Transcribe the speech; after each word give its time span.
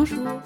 Bonjour 0.00 0.40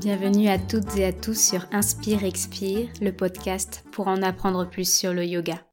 Bienvenue 0.00 0.48
à 0.48 0.58
toutes 0.58 0.96
et 0.96 1.04
à 1.04 1.12
tous 1.12 1.38
sur 1.38 1.64
Inspire 1.70 2.24
Expire, 2.24 2.88
le 3.00 3.12
podcast 3.12 3.84
pour 3.92 4.08
en 4.08 4.20
apprendre 4.20 4.68
plus 4.68 4.92
sur 4.92 5.14
le 5.14 5.24
yoga. 5.24 5.64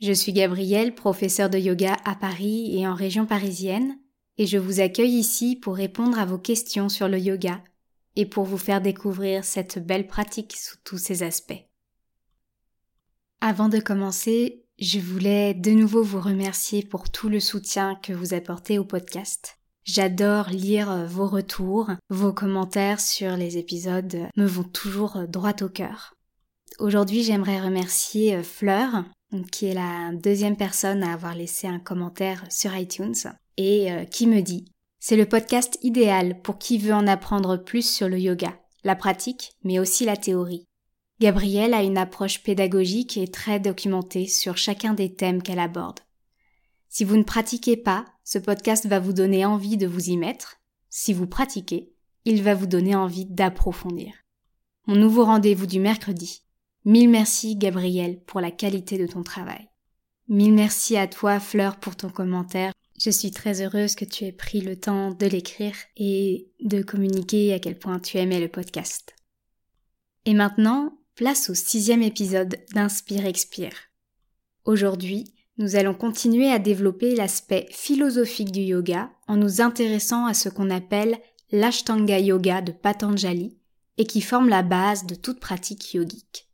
Je 0.00 0.12
suis 0.12 0.32
Gabrielle, 0.32 0.94
professeure 0.94 1.50
de 1.50 1.58
yoga 1.58 1.94
à 2.06 2.14
Paris 2.14 2.74
et 2.74 2.88
en 2.88 2.94
région 2.94 3.26
parisienne, 3.26 3.98
et 4.38 4.46
je 4.46 4.56
vous 4.56 4.80
accueille 4.80 5.12
ici 5.12 5.56
pour 5.56 5.76
répondre 5.76 6.18
à 6.18 6.24
vos 6.24 6.38
questions 6.38 6.88
sur 6.88 7.06
le 7.06 7.18
yoga 7.18 7.62
et 8.16 8.24
pour 8.24 8.44
vous 8.44 8.56
faire 8.56 8.80
découvrir 8.80 9.44
cette 9.44 9.78
belle 9.78 10.06
pratique 10.06 10.56
sous 10.56 10.78
tous 10.84 10.96
ses 10.96 11.22
aspects. 11.22 11.66
Avant 13.42 13.68
de 13.68 13.78
commencer, 13.78 14.64
je 14.78 15.00
voulais 15.00 15.52
de 15.52 15.72
nouveau 15.72 16.02
vous 16.02 16.22
remercier 16.22 16.82
pour 16.82 17.10
tout 17.10 17.28
le 17.28 17.40
soutien 17.40 17.94
que 18.02 18.14
vous 18.14 18.32
apportez 18.32 18.78
au 18.78 18.86
podcast. 18.86 19.58
J'adore 19.86 20.48
lire 20.48 20.90
euh, 20.90 21.06
vos 21.06 21.28
retours, 21.28 21.92
vos 22.10 22.32
commentaires 22.32 22.98
sur 22.98 23.36
les 23.36 23.56
épisodes 23.56 24.16
me 24.36 24.44
vont 24.44 24.64
toujours 24.64 25.16
euh, 25.16 25.26
droit 25.28 25.54
au 25.62 25.68
cœur. 25.68 26.12
Aujourd'hui, 26.80 27.22
j'aimerais 27.22 27.60
remercier 27.60 28.34
euh, 28.34 28.42
Fleur, 28.42 29.04
qui 29.52 29.66
est 29.66 29.74
la 29.74 30.10
deuxième 30.12 30.56
personne 30.56 31.04
à 31.04 31.12
avoir 31.12 31.36
laissé 31.36 31.68
un 31.68 31.78
commentaire 31.78 32.44
sur 32.50 32.76
iTunes, 32.76 33.14
et 33.56 33.88
qui 34.10 34.28
me 34.28 34.40
dit 34.40 34.66
C'est 35.00 35.16
le 35.16 35.26
podcast 35.26 35.78
idéal 35.82 36.40
pour 36.42 36.58
qui 36.58 36.78
veut 36.78 36.92
en 36.92 37.08
apprendre 37.08 37.56
plus 37.56 37.88
sur 37.88 38.08
le 38.08 38.20
yoga, 38.20 38.56
la 38.84 38.94
pratique, 38.94 39.52
mais 39.64 39.80
aussi 39.80 40.04
la 40.04 40.16
théorie. 40.16 40.64
Gabrielle 41.20 41.74
a 41.74 41.82
une 41.82 41.98
approche 41.98 42.44
pédagogique 42.44 43.16
et 43.16 43.26
très 43.26 43.58
documentée 43.58 44.28
sur 44.28 44.56
chacun 44.56 44.94
des 44.94 45.12
thèmes 45.12 45.42
qu'elle 45.42 45.58
aborde. 45.58 46.00
Si 46.88 47.02
vous 47.02 47.16
ne 47.16 47.24
pratiquez 47.24 47.76
pas, 47.76 48.04
ce 48.26 48.38
podcast 48.38 48.86
va 48.86 48.98
vous 48.98 49.12
donner 49.12 49.46
envie 49.46 49.76
de 49.76 49.86
vous 49.86 50.10
y 50.10 50.16
mettre. 50.16 50.56
Si 50.90 51.12
vous 51.12 51.28
pratiquez, 51.28 51.92
il 52.24 52.42
va 52.42 52.56
vous 52.56 52.66
donner 52.66 52.96
envie 52.96 53.24
d'approfondir. 53.24 54.12
Mon 54.88 54.96
nouveau 54.96 55.24
rendez-vous 55.24 55.66
du 55.66 55.78
mercredi. 55.78 56.42
Mille 56.84 57.08
merci 57.08 57.54
Gabriel 57.54 58.20
pour 58.26 58.40
la 58.40 58.50
qualité 58.50 58.98
de 58.98 59.06
ton 59.06 59.22
travail. 59.22 59.68
Mille 60.26 60.54
merci 60.54 60.96
à 60.96 61.06
toi 61.06 61.38
Fleur 61.38 61.76
pour 61.76 61.94
ton 61.94 62.10
commentaire. 62.10 62.72
Je 62.98 63.10
suis 63.10 63.30
très 63.30 63.62
heureuse 63.62 63.94
que 63.94 64.04
tu 64.04 64.24
aies 64.24 64.32
pris 64.32 64.60
le 64.60 64.74
temps 64.74 65.12
de 65.12 65.26
l'écrire 65.26 65.76
et 65.96 66.50
de 66.64 66.82
communiquer 66.82 67.54
à 67.54 67.60
quel 67.60 67.78
point 67.78 68.00
tu 68.00 68.16
aimais 68.18 68.40
le 68.40 68.48
podcast. 68.48 69.14
Et 70.24 70.34
maintenant, 70.34 70.98
place 71.14 71.48
au 71.48 71.54
sixième 71.54 72.02
épisode 72.02 72.56
d'Inspire 72.72 73.24
Expire. 73.24 73.76
Aujourd'hui, 74.64 75.35
nous 75.58 75.76
allons 75.76 75.94
continuer 75.94 76.50
à 76.50 76.58
développer 76.58 77.14
l'aspect 77.14 77.66
philosophique 77.70 78.52
du 78.52 78.60
yoga 78.60 79.10
en 79.26 79.36
nous 79.36 79.60
intéressant 79.60 80.26
à 80.26 80.34
ce 80.34 80.48
qu'on 80.48 80.70
appelle 80.70 81.18
l'Ashtanga 81.50 82.18
Yoga 82.18 82.60
de 82.60 82.72
Patanjali 82.72 83.56
et 83.98 84.04
qui 84.04 84.20
forme 84.20 84.48
la 84.48 84.62
base 84.62 85.06
de 85.06 85.14
toute 85.14 85.40
pratique 85.40 85.94
yogique. 85.94 86.48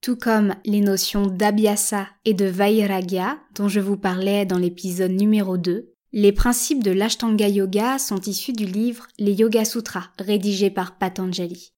Tout 0.00 0.16
comme 0.16 0.56
les 0.64 0.80
notions 0.80 1.26
d'Abhyasa 1.28 2.08
et 2.24 2.34
de 2.34 2.46
Vairagya 2.46 3.38
dont 3.54 3.68
je 3.68 3.78
vous 3.78 3.96
parlais 3.96 4.44
dans 4.44 4.58
l'épisode 4.58 5.12
numéro 5.12 5.56
2, 5.56 5.92
les 6.12 6.32
principes 6.32 6.82
de 6.82 6.90
l'Ashtanga 6.90 7.48
Yoga 7.48 7.98
sont 7.98 8.20
issus 8.20 8.52
du 8.52 8.66
livre 8.66 9.06
Les 9.18 9.32
Yoga 9.32 9.64
Sutras 9.64 10.10
rédigé 10.18 10.70
par 10.70 10.98
Patanjali. 10.98 11.71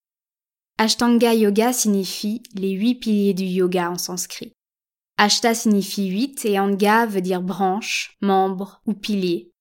Ashtanga 0.77 1.35
Yoga 1.35 1.73
signifie 1.73 2.43
les 2.55 2.73
huit 2.73 2.97
piliers 2.97 3.35
du 3.35 3.45
yoga 3.45 3.91
en 3.91 3.99
sanskrit. 3.99 4.53
Ashta 5.17 5.55
signifie 5.55 6.09
huit 6.09 6.45
et 6.45 6.59
Anga 6.59 7.07
veut 7.07 7.21
dire 7.21 7.43
branche, 7.43 8.17
membre 8.21 8.83
ou 8.85 8.95
pilier. 8.95 9.53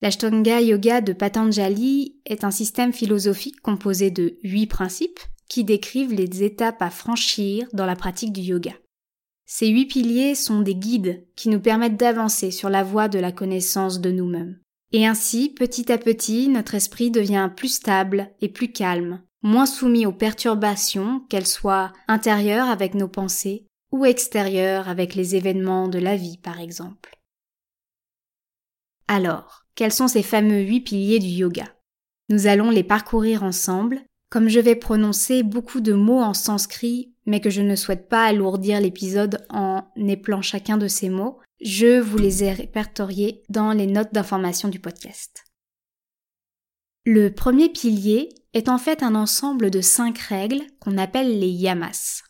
L'Ashtanga 0.00 0.60
Yoga 0.60 1.00
de 1.00 1.12
Patanjali 1.12 2.20
est 2.24 2.44
un 2.44 2.52
système 2.52 2.92
philosophique 2.92 3.60
composé 3.60 4.10
de 4.10 4.38
huit 4.44 4.66
principes 4.66 5.20
qui 5.48 5.64
décrivent 5.64 6.12
les 6.12 6.44
étapes 6.44 6.82
à 6.82 6.90
franchir 6.90 7.68
dans 7.72 7.86
la 7.86 7.96
pratique 7.96 8.32
du 8.32 8.40
yoga. 8.40 8.72
Ces 9.44 9.68
huit 9.68 9.86
piliers 9.86 10.36
sont 10.36 10.60
des 10.60 10.76
guides 10.76 11.26
qui 11.34 11.48
nous 11.48 11.60
permettent 11.60 11.98
d'avancer 11.98 12.52
sur 12.52 12.70
la 12.70 12.84
voie 12.84 13.08
de 13.08 13.18
la 13.18 13.32
connaissance 13.32 14.00
de 14.00 14.12
nous-mêmes. 14.12 14.60
Et 14.92 15.06
ainsi, 15.06 15.50
petit 15.50 15.90
à 15.90 15.98
petit, 15.98 16.48
notre 16.48 16.76
esprit 16.76 17.10
devient 17.10 17.50
plus 17.54 17.74
stable 17.74 18.30
et 18.40 18.48
plus 18.48 18.72
calme, 18.72 19.22
moins 19.42 19.66
soumis 19.66 20.06
aux 20.06 20.12
perturbations, 20.12 21.20
qu'elles 21.28 21.46
soient 21.46 21.92
intérieures 22.08 22.68
avec 22.68 22.94
nos 22.94 23.08
pensées 23.08 23.66
ou 23.90 24.04
extérieures 24.04 24.88
avec 24.88 25.14
les 25.14 25.36
événements 25.36 25.88
de 25.88 25.98
la 25.98 26.16
vie, 26.16 26.38
par 26.38 26.60
exemple. 26.60 27.18
Alors, 29.08 29.64
quels 29.74 29.92
sont 29.92 30.08
ces 30.08 30.22
fameux 30.22 30.60
huit 30.60 30.80
piliers 30.80 31.18
du 31.18 31.26
yoga? 31.26 31.74
Nous 32.28 32.46
allons 32.46 32.70
les 32.70 32.84
parcourir 32.84 33.42
ensemble, 33.42 34.00
comme 34.30 34.48
je 34.48 34.60
vais 34.60 34.76
prononcer 34.76 35.42
beaucoup 35.42 35.80
de 35.80 35.92
mots 35.92 36.22
en 36.22 36.32
sanskrit, 36.32 37.12
mais 37.26 37.40
que 37.40 37.50
je 37.50 37.60
ne 37.60 37.76
souhaite 37.76 38.08
pas 38.08 38.24
alourdir 38.24 38.80
l'épisode 38.80 39.44
en 39.50 39.84
épelant 39.96 40.42
chacun 40.42 40.78
de 40.78 40.88
ces 40.88 41.10
mots, 41.10 41.38
je 41.60 42.00
vous 42.00 42.18
les 42.18 42.42
ai 42.42 42.52
répertoriés 42.52 43.42
dans 43.48 43.72
les 43.72 43.86
notes 43.86 44.12
d'information 44.12 44.68
du 44.68 44.80
podcast. 44.80 45.41
Le 47.04 47.34
premier 47.34 47.68
pilier 47.68 48.28
est 48.52 48.68
en 48.68 48.78
fait 48.78 49.02
un 49.02 49.16
ensemble 49.16 49.72
de 49.72 49.80
cinq 49.80 50.18
règles 50.18 50.62
qu'on 50.78 50.98
appelle 50.98 51.40
les 51.40 51.48
yamas. 51.48 52.22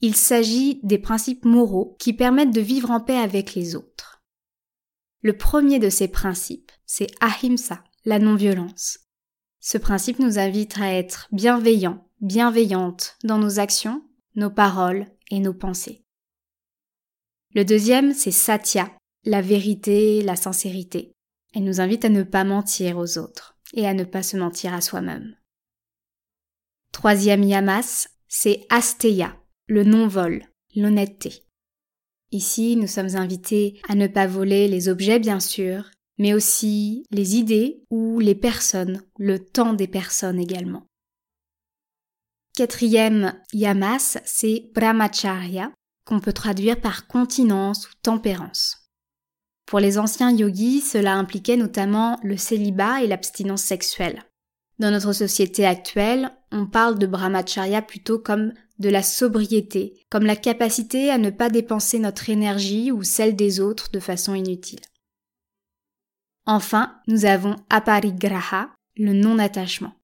Il 0.00 0.16
s'agit 0.16 0.80
des 0.82 0.96
principes 0.96 1.44
moraux 1.44 1.96
qui 1.98 2.14
permettent 2.14 2.54
de 2.54 2.62
vivre 2.62 2.90
en 2.90 3.00
paix 3.00 3.18
avec 3.18 3.54
les 3.54 3.76
autres. 3.76 4.22
Le 5.20 5.36
premier 5.36 5.78
de 5.78 5.90
ces 5.90 6.08
principes, 6.08 6.72
c'est 6.86 7.10
ahimsa, 7.20 7.84
la 8.06 8.18
non-violence. 8.18 9.00
Ce 9.60 9.76
principe 9.76 10.18
nous 10.18 10.38
invite 10.38 10.78
à 10.78 10.94
être 10.94 11.28
bienveillants, 11.32 12.08
bienveillantes 12.22 13.18
dans 13.22 13.38
nos 13.38 13.58
actions, 13.58 14.02
nos 14.34 14.50
paroles 14.50 15.08
et 15.30 15.40
nos 15.40 15.54
pensées. 15.54 16.06
Le 17.54 17.66
deuxième, 17.66 18.14
c'est 18.14 18.30
satya, 18.30 18.90
la 19.24 19.42
vérité, 19.42 20.22
la 20.22 20.36
sincérité. 20.36 21.12
Elle 21.54 21.64
nous 21.64 21.82
invite 21.82 22.06
à 22.06 22.08
ne 22.08 22.22
pas 22.22 22.44
mentir 22.44 22.96
aux 22.96 23.18
autres 23.18 23.55
et 23.76 23.86
à 23.86 23.94
ne 23.94 24.04
pas 24.04 24.22
se 24.22 24.36
mentir 24.36 24.74
à 24.74 24.80
soi-même. 24.80 25.36
Troisième 26.92 27.42
yamas, 27.44 28.08
c'est 28.26 28.66
asteya, 28.70 29.36
le 29.68 29.84
non-vol, 29.84 30.44
l'honnêteté. 30.74 31.44
Ici, 32.32 32.76
nous 32.76 32.86
sommes 32.88 33.14
invités 33.16 33.80
à 33.88 33.94
ne 33.94 34.06
pas 34.06 34.26
voler 34.26 34.66
les 34.66 34.88
objets, 34.88 35.18
bien 35.18 35.38
sûr, 35.38 35.90
mais 36.18 36.34
aussi 36.34 37.04
les 37.10 37.36
idées 37.36 37.84
ou 37.90 38.18
les 38.18 38.34
personnes, 38.34 39.02
le 39.18 39.38
temps 39.38 39.74
des 39.74 39.86
personnes 39.86 40.40
également. 40.40 40.86
Quatrième 42.54 43.38
yamas, 43.52 44.18
c'est 44.24 44.70
brahmacharya, 44.74 45.72
qu'on 46.06 46.20
peut 46.20 46.32
traduire 46.32 46.80
par 46.80 47.06
continence 47.06 47.86
ou 47.86 47.92
tempérance. 48.02 48.85
Pour 49.66 49.80
les 49.80 49.98
anciens 49.98 50.30
yogis, 50.30 50.80
cela 50.80 51.14
impliquait 51.14 51.56
notamment 51.56 52.18
le 52.22 52.36
célibat 52.36 53.02
et 53.02 53.08
l'abstinence 53.08 53.62
sexuelle. 53.62 54.22
Dans 54.78 54.92
notre 54.92 55.12
société 55.12 55.66
actuelle, 55.66 56.30
on 56.52 56.66
parle 56.66 56.98
de 56.98 57.06
brahmacharya 57.06 57.82
plutôt 57.82 58.20
comme 58.20 58.52
de 58.78 58.88
la 58.88 59.02
sobriété, 59.02 59.94
comme 60.08 60.24
la 60.24 60.36
capacité 60.36 61.10
à 61.10 61.18
ne 61.18 61.30
pas 61.30 61.48
dépenser 61.48 61.98
notre 61.98 62.30
énergie 62.30 62.92
ou 62.92 63.02
celle 63.02 63.34
des 63.34 63.58
autres 63.58 63.90
de 63.90 63.98
façon 63.98 64.34
inutile. 64.34 64.80
Enfin, 66.44 67.00
nous 67.08 67.24
avons 67.24 67.56
aparigraha, 67.68 68.70
le 68.96 69.14
non-attachement. 69.14 69.94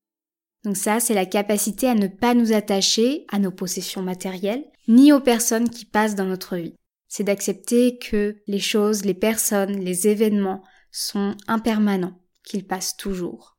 Donc 0.64 0.76
ça, 0.76 0.98
c'est 0.98 1.14
la 1.14 1.26
capacité 1.26 1.88
à 1.88 1.94
ne 1.94 2.08
pas 2.08 2.34
nous 2.34 2.52
attacher 2.52 3.26
à 3.30 3.38
nos 3.38 3.52
possessions 3.52 4.02
matérielles, 4.02 4.64
ni 4.88 5.12
aux 5.12 5.20
personnes 5.20 5.68
qui 5.68 5.84
passent 5.84 6.16
dans 6.16 6.26
notre 6.26 6.56
vie 6.56 6.74
c'est 7.14 7.24
d'accepter 7.24 7.98
que 7.98 8.38
les 8.46 8.58
choses, 8.58 9.04
les 9.04 9.12
personnes, 9.12 9.78
les 9.80 10.08
événements 10.08 10.62
sont 10.90 11.36
impermanents, 11.46 12.18
qu'ils 12.42 12.66
passent 12.66 12.96
toujours. 12.96 13.58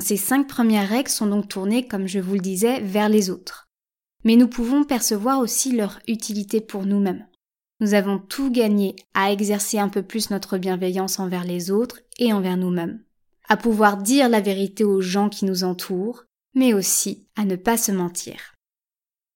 Ces 0.00 0.16
cinq 0.16 0.48
premières 0.48 0.88
règles 0.88 1.10
sont 1.10 1.26
donc 1.26 1.48
tournées, 1.48 1.86
comme 1.86 2.06
je 2.06 2.18
vous 2.18 2.32
le 2.32 2.40
disais, 2.40 2.80
vers 2.80 3.10
les 3.10 3.28
autres. 3.28 3.68
Mais 4.24 4.36
nous 4.36 4.48
pouvons 4.48 4.84
percevoir 4.84 5.38
aussi 5.38 5.72
leur 5.72 5.98
utilité 6.08 6.62
pour 6.62 6.86
nous-mêmes. 6.86 7.26
Nous 7.80 7.92
avons 7.92 8.18
tout 8.18 8.50
gagné 8.50 8.96
à 9.12 9.30
exercer 9.30 9.78
un 9.78 9.90
peu 9.90 10.02
plus 10.02 10.30
notre 10.30 10.56
bienveillance 10.56 11.18
envers 11.18 11.44
les 11.44 11.70
autres 11.70 12.00
et 12.18 12.32
envers 12.32 12.56
nous-mêmes, 12.56 13.04
à 13.50 13.58
pouvoir 13.58 13.98
dire 13.98 14.30
la 14.30 14.40
vérité 14.40 14.82
aux 14.82 15.02
gens 15.02 15.28
qui 15.28 15.44
nous 15.44 15.62
entourent, 15.62 16.24
mais 16.54 16.72
aussi 16.72 17.28
à 17.36 17.44
ne 17.44 17.56
pas 17.56 17.76
se 17.76 17.92
mentir. 17.92 18.54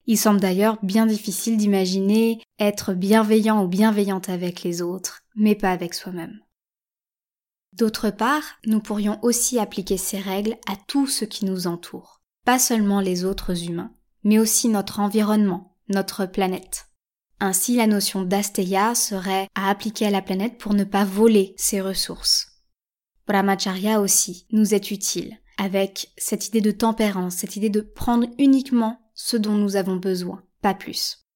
Il 0.07 0.17
semble 0.17 0.41
d'ailleurs 0.41 0.79
bien 0.83 1.07
difficile 1.07 1.57
d'imaginer 1.57 2.41
être 2.59 2.95
bienveillant 2.95 3.65
ou 3.65 3.69
bienveillante 3.69 4.29
avec 4.29 4.63
les 4.63 4.81
autres, 4.81 5.23
mais 5.35 5.55
pas 5.55 5.73
avec 5.73 5.95
soi-même. 5.95 6.41
D'autre 7.73 8.11
part, 8.11 8.45
nous 8.65 8.81
pourrions 8.81 9.19
aussi 9.23 9.59
appliquer 9.59 9.97
ces 9.97 10.19
règles 10.19 10.57
à 10.67 10.77
tout 10.87 11.07
ce 11.07 11.25
qui 11.25 11.45
nous 11.45 11.67
entoure, 11.67 12.23
pas 12.45 12.59
seulement 12.59 13.01
les 13.01 13.25
autres 13.25 13.65
humains, 13.65 13.93
mais 14.23 14.39
aussi 14.39 14.69
notre 14.69 15.01
environnement, 15.01 15.77
notre 15.89 16.25
planète. 16.25 16.87
Ainsi, 17.39 17.77
la 17.77 17.87
notion 17.87 18.23
d'asteya 18.23 18.95
serait 18.95 19.49
à 19.55 19.69
appliquer 19.69 20.07
à 20.07 20.11
la 20.11 20.23
planète 20.23 20.57
pour 20.57 20.73
ne 20.73 20.85
pas 20.85 21.05
voler 21.05 21.55
ses 21.59 21.83
ressources. 21.83 22.63
Brahmacharya 23.27 24.01
aussi 24.01 24.47
nous 24.53 24.73
est 24.73 24.91
utile, 24.91 25.37
avec 25.59 26.13
cette 26.17 26.49
idée 26.49 26.61
de 26.61 26.71
tempérance, 26.71 27.37
cette 27.37 27.57
idée 27.57 27.71
de 27.71 27.81
prendre 27.81 28.29
uniquement 28.39 29.06
ce 29.17 29.37
dont 29.37 29.55
nous 29.55 29.75
avons 29.75 29.97
besoin, 29.97 30.45
pas 30.63 30.75
plus. 30.75 31.27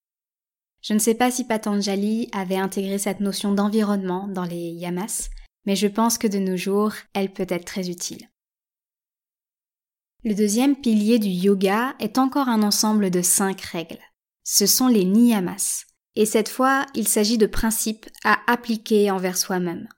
Je 0.83 0.95
ne 0.95 0.99
sais 0.99 1.15
pas 1.15 1.31
si 1.31 1.45
Patanjali 1.45 2.29
avait 2.33 2.57
intégré 2.57 2.99
cette 2.99 3.21
notion 3.21 3.53
d'environnement 3.53 4.29
dans 4.29 4.45
les 4.45 4.71
yamas, 4.71 5.29
mais 5.67 5.75
je 5.75 5.89
pense 5.89 6.17
que 6.17 6.29
de 6.29 6.39
nos 6.39 6.57
jours, 6.57 6.93
elle 7.13 7.33
peut 7.33 7.47
être 7.49 7.65
très 7.65 7.91
utile. 7.91 8.29
Le 10.23 10.35
deuxième 10.35 10.77
pilier 10.77 11.19
du 11.19 11.29
yoga 11.29 11.95
est 11.99 12.19
encore 12.19 12.49
un 12.49 12.63
ensemble 12.63 13.11
de 13.11 13.23
cinq 13.23 13.61
règles. 13.63 14.01
Ce 14.45 14.67
sont 14.67 14.89
les 14.89 15.05
niyamas, 15.05 15.87
et 16.17 16.27
cette 16.27 16.49
fois, 16.49 16.87
il 16.95 17.09
s'agit 17.09 17.39
de 17.39 17.47
principes 17.47 18.07
à 18.25 18.39
appliquer 18.47 19.11
envers 19.11 19.39
soi-même. 19.39 19.89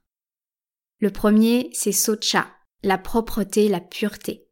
Le 1.01 1.11
premier, 1.11 1.71
c'est 1.73 1.93
socha, 1.93 2.47
la 2.85 2.99
propreté, 2.99 3.69
la 3.69 3.81
pureté. 3.81 4.49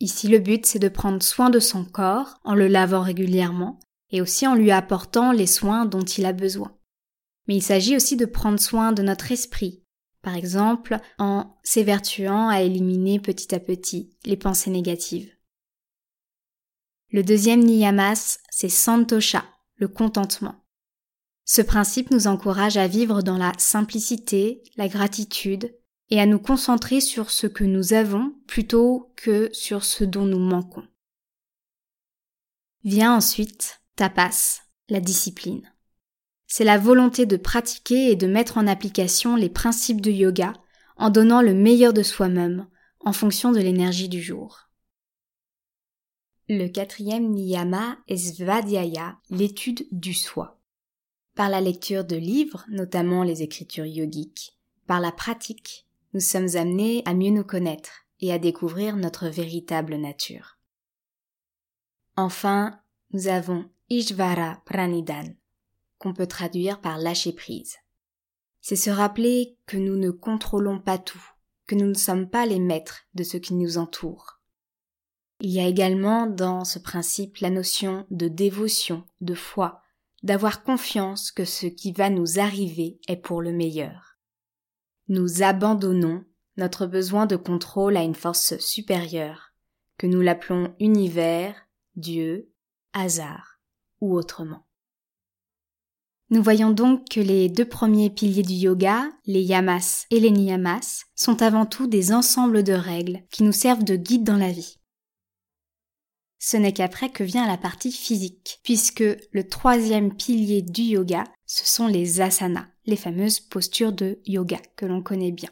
Ici, 0.00 0.28
le 0.28 0.38
but, 0.38 0.66
c'est 0.66 0.78
de 0.78 0.88
prendre 0.88 1.22
soin 1.22 1.50
de 1.50 1.58
son 1.58 1.84
corps 1.84 2.38
en 2.44 2.54
le 2.54 2.68
lavant 2.68 3.02
régulièrement 3.02 3.78
et 4.10 4.20
aussi 4.20 4.46
en 4.46 4.54
lui 4.54 4.70
apportant 4.70 5.32
les 5.32 5.46
soins 5.46 5.86
dont 5.86 6.04
il 6.04 6.26
a 6.26 6.32
besoin. 6.32 6.76
Mais 7.48 7.56
il 7.56 7.62
s'agit 7.62 7.96
aussi 7.96 8.16
de 8.16 8.26
prendre 8.26 8.60
soin 8.60 8.92
de 8.92 9.02
notre 9.02 9.32
esprit, 9.32 9.84
par 10.22 10.36
exemple 10.36 10.98
en 11.18 11.56
s'évertuant 11.62 12.48
à 12.48 12.60
éliminer 12.62 13.20
petit 13.20 13.54
à 13.54 13.60
petit 13.60 14.16
les 14.24 14.36
pensées 14.36 14.70
négatives. 14.70 15.32
Le 17.10 17.22
deuxième 17.22 17.64
niyamas, 17.64 18.38
c'est 18.50 18.68
santosha, 18.68 19.44
le 19.76 19.88
contentement. 19.88 20.64
Ce 21.44 21.62
principe 21.62 22.10
nous 22.10 22.26
encourage 22.26 22.76
à 22.76 22.88
vivre 22.88 23.22
dans 23.22 23.38
la 23.38 23.52
simplicité, 23.58 24.64
la 24.76 24.88
gratitude, 24.88 25.72
et 26.10 26.20
à 26.20 26.26
nous 26.26 26.38
concentrer 26.38 27.00
sur 27.00 27.30
ce 27.30 27.46
que 27.46 27.64
nous 27.64 27.92
avons 27.92 28.34
plutôt 28.46 29.12
que 29.16 29.50
sur 29.52 29.84
ce 29.84 30.04
dont 30.04 30.24
nous 30.24 30.38
manquons. 30.38 30.86
Vient 32.84 33.16
ensuite 33.16 33.80
tapas, 33.96 34.62
la 34.88 35.00
discipline. 35.00 35.72
C'est 36.46 36.64
la 36.64 36.78
volonté 36.78 37.26
de 37.26 37.36
pratiquer 37.36 38.10
et 38.10 38.16
de 38.16 38.28
mettre 38.28 38.58
en 38.58 38.66
application 38.66 39.34
les 39.34 39.48
principes 39.48 40.00
de 40.00 40.12
yoga 40.12 40.52
en 40.96 41.10
donnant 41.10 41.42
le 41.42 41.54
meilleur 41.54 41.92
de 41.92 42.02
soi-même 42.02 42.68
en 43.00 43.12
fonction 43.12 43.52
de 43.52 43.58
l'énergie 43.58 44.08
du 44.08 44.22
jour. 44.22 44.68
Le 46.48 46.68
quatrième 46.68 47.28
niyama 47.30 47.98
est 48.06 48.16
svadhyaya, 48.16 49.18
l'étude 49.30 49.86
du 49.90 50.14
soi. 50.14 50.60
Par 51.34 51.48
la 51.48 51.60
lecture 51.60 52.04
de 52.04 52.16
livres, 52.16 52.64
notamment 52.68 53.24
les 53.24 53.42
écritures 53.42 53.84
yogiques, 53.84 54.56
par 54.86 55.00
la 55.00 55.10
pratique, 55.10 55.85
nous 56.16 56.20
sommes 56.22 56.56
amenés 56.56 57.02
à 57.04 57.12
mieux 57.12 57.28
nous 57.28 57.44
connaître 57.44 58.06
et 58.20 58.32
à 58.32 58.38
découvrir 58.38 58.96
notre 58.96 59.28
véritable 59.28 59.96
nature. 59.96 60.56
Enfin, 62.16 62.80
nous 63.10 63.28
avons 63.28 63.68
Ishvara 63.90 64.62
Pranidan, 64.64 65.34
qu'on 65.98 66.14
peut 66.14 66.26
traduire 66.26 66.80
par 66.80 66.96
lâcher 66.96 67.34
prise. 67.34 67.76
C'est 68.62 68.76
se 68.76 68.88
rappeler 68.88 69.58
que 69.66 69.76
nous 69.76 69.96
ne 69.96 70.10
contrôlons 70.10 70.80
pas 70.80 70.96
tout, 70.96 71.22
que 71.66 71.74
nous 71.74 71.86
ne 71.86 71.92
sommes 71.92 72.30
pas 72.30 72.46
les 72.46 72.60
maîtres 72.60 73.02
de 73.12 73.22
ce 73.22 73.36
qui 73.36 73.52
nous 73.52 73.76
entoure. 73.76 74.40
Il 75.40 75.50
y 75.50 75.60
a 75.60 75.66
également 75.66 76.26
dans 76.26 76.64
ce 76.64 76.78
principe 76.78 77.36
la 77.42 77.50
notion 77.50 78.06
de 78.10 78.28
dévotion, 78.28 79.04
de 79.20 79.34
foi, 79.34 79.82
d'avoir 80.22 80.62
confiance 80.62 81.30
que 81.30 81.44
ce 81.44 81.66
qui 81.66 81.92
va 81.92 82.08
nous 82.08 82.38
arriver 82.38 83.00
est 83.06 83.16
pour 83.16 83.42
le 83.42 83.52
meilleur 83.52 84.05
nous 85.08 85.42
abandonnons 85.42 86.24
notre 86.56 86.86
besoin 86.86 87.26
de 87.26 87.36
contrôle 87.36 87.96
à 87.96 88.02
une 88.02 88.14
force 88.14 88.58
supérieure, 88.58 89.52
que 89.98 90.06
nous 90.06 90.20
l'appelons 90.20 90.74
univers, 90.80 91.54
Dieu, 91.96 92.50
hasard 92.92 93.60
ou 94.00 94.14
autrement. 94.14 94.66
Nous 96.30 96.42
voyons 96.42 96.70
donc 96.70 97.08
que 97.08 97.20
les 97.20 97.48
deux 97.48 97.68
premiers 97.68 98.10
piliers 98.10 98.42
du 98.42 98.54
yoga, 98.54 99.08
les 99.26 99.42
yamas 99.42 100.06
et 100.10 100.18
les 100.18 100.32
niyamas, 100.32 101.04
sont 101.14 101.40
avant 101.40 101.66
tout 101.66 101.86
des 101.86 102.12
ensembles 102.12 102.64
de 102.64 102.72
règles 102.72 103.22
qui 103.30 103.44
nous 103.44 103.52
servent 103.52 103.84
de 103.84 103.94
guide 103.94 104.24
dans 104.24 104.36
la 104.36 104.50
vie. 104.50 104.80
Ce 106.38 106.56
n'est 106.56 106.72
qu'après 106.72 107.10
que 107.10 107.22
vient 107.22 107.46
la 107.46 107.56
partie 107.56 107.92
physique, 107.92 108.60
puisque 108.64 109.04
le 109.30 109.48
troisième 109.48 110.16
pilier 110.16 110.62
du 110.62 110.82
yoga, 110.82 111.24
ce 111.46 111.64
sont 111.64 111.86
les 111.86 112.20
asanas, 112.20 112.66
les 112.86 112.96
fameuses 112.96 113.40
postures 113.40 113.92
de 113.92 114.18
yoga 114.26 114.58
que 114.76 114.86
l'on 114.86 115.02
connaît 115.02 115.32
bien. 115.32 115.50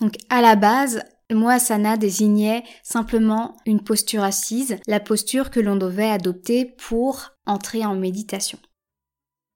Donc 0.00 0.14
à 0.28 0.40
la 0.40 0.56
base, 0.56 1.02
le 1.30 1.36
mot 1.36 1.48
asana 1.48 1.96
désignait 1.96 2.62
simplement 2.82 3.56
une 3.66 3.82
posture 3.82 4.22
assise, 4.22 4.76
la 4.86 5.00
posture 5.00 5.50
que 5.50 5.60
l'on 5.60 5.76
devait 5.76 6.10
adopter 6.10 6.64
pour 6.64 7.32
entrer 7.46 7.84
en 7.84 7.94
méditation. 7.94 8.58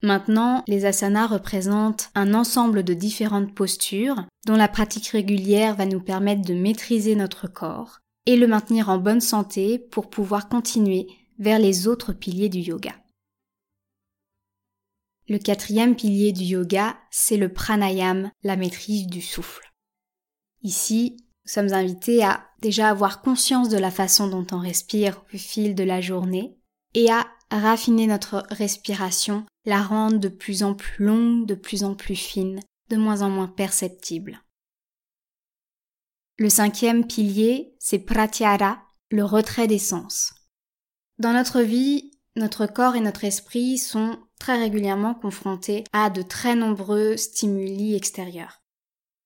Maintenant, 0.02 0.64
les 0.66 0.86
asanas 0.86 1.26
représentent 1.26 2.10
un 2.14 2.32
ensemble 2.32 2.82
de 2.82 2.94
différentes 2.94 3.54
postures 3.54 4.24
dont 4.46 4.56
la 4.56 4.68
pratique 4.68 5.08
régulière 5.08 5.76
va 5.76 5.84
nous 5.84 6.00
permettre 6.00 6.42
de 6.42 6.54
maîtriser 6.54 7.14
notre 7.14 7.48
corps 7.48 7.98
et 8.24 8.36
le 8.36 8.46
maintenir 8.46 8.88
en 8.88 8.98
bonne 8.98 9.20
santé 9.20 9.78
pour 9.78 10.08
pouvoir 10.08 10.48
continuer 10.48 11.06
vers 11.38 11.58
les 11.58 11.86
autres 11.86 12.12
piliers 12.12 12.48
du 12.48 12.60
yoga. 12.60 12.92
Le 15.30 15.38
quatrième 15.38 15.94
pilier 15.94 16.32
du 16.32 16.42
yoga, 16.42 16.98
c'est 17.12 17.36
le 17.36 17.52
pranayam, 17.52 18.32
la 18.42 18.56
maîtrise 18.56 19.06
du 19.06 19.22
souffle. 19.22 19.72
Ici, 20.62 21.18
nous 21.44 21.52
sommes 21.52 21.72
invités 21.72 22.24
à 22.24 22.48
déjà 22.62 22.88
avoir 22.88 23.22
conscience 23.22 23.68
de 23.68 23.78
la 23.78 23.92
façon 23.92 24.26
dont 24.26 24.44
on 24.50 24.58
respire 24.58 25.22
au 25.32 25.38
fil 25.38 25.76
de 25.76 25.84
la 25.84 26.00
journée 26.00 26.58
et 26.94 27.12
à 27.12 27.28
raffiner 27.52 28.08
notre 28.08 28.44
respiration, 28.50 29.46
la 29.64 29.80
rendre 29.80 30.18
de 30.18 30.26
plus 30.26 30.64
en 30.64 30.74
plus 30.74 31.04
longue, 31.04 31.46
de 31.46 31.54
plus 31.54 31.84
en 31.84 31.94
plus 31.94 32.16
fine, 32.16 32.58
de 32.88 32.96
moins 32.96 33.22
en 33.22 33.30
moins 33.30 33.46
perceptible. 33.46 34.42
Le 36.38 36.50
cinquième 36.50 37.06
pilier, 37.06 37.76
c'est 37.78 38.00
pratyahara, 38.00 38.82
le 39.12 39.24
retrait 39.24 39.68
des 39.68 39.78
sens. 39.78 40.32
Dans 41.20 41.32
notre 41.32 41.60
vie, 41.60 42.10
notre 42.34 42.66
corps 42.66 42.96
et 42.96 43.00
notre 43.00 43.22
esprit 43.22 43.78
sont 43.78 44.18
très 44.40 44.58
régulièrement 44.58 45.14
confrontés 45.14 45.84
à 45.92 46.10
de 46.10 46.22
très 46.22 46.56
nombreux 46.56 47.16
stimuli 47.16 47.94
extérieurs. 47.94 48.60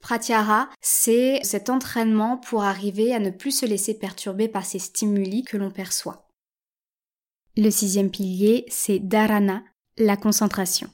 Pratyahara, 0.01 0.69
c'est 0.83 1.41
cet 1.45 1.71
entraînement 1.71 2.37
pour 2.37 2.65
arriver 2.65 3.15
à 3.15 3.21
ne 3.21 3.31
plus 3.31 3.53
se 3.53 3.65
laisser 3.65 3.95
perturber 3.95 4.49
par 4.49 4.67
ces 4.67 4.79
stimuli 4.79 5.45
que 5.45 5.57
l'on 5.57 5.71
perçoit. 5.71 6.29
Le 7.57 7.71
sixième 7.71 8.11
pilier, 8.11 8.67
c'est 8.69 8.99
dharana, 8.99 9.63
la 9.97 10.19
concentration. 10.19 10.91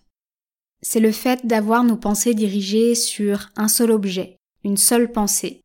C'est 0.83 1.00
le 1.00 1.11
fait 1.11 1.45
d'avoir 1.45 1.83
nos 1.83 1.97
pensées 1.97 2.35
dirigées 2.35 2.95
sur 2.95 3.50
un 3.57 3.69
seul 3.69 3.91
objet, 3.91 4.37
une 4.62 4.77
seule 4.77 5.11
pensée. 5.11 5.65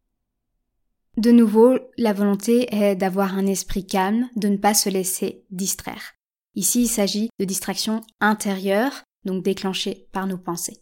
De 1.17 1.31
nouveau, 1.31 1.77
la 1.97 2.13
volonté 2.13 2.73
est 2.73 2.95
d'avoir 2.95 3.37
un 3.37 3.45
esprit 3.45 3.85
calme, 3.85 4.29
de 4.35 4.47
ne 4.47 4.57
pas 4.57 4.73
se 4.73 4.89
laisser 4.89 5.45
distraire. 5.51 6.14
Ici, 6.55 6.83
il 6.83 6.87
s'agit 6.87 7.29
de 7.39 7.45
distractions 7.45 8.01
intérieures, 8.21 9.03
donc 9.25 9.43
déclenchées 9.43 10.07
par 10.11 10.25
nos 10.27 10.37
pensées. 10.37 10.81